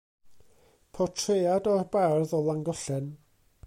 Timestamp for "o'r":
1.75-1.87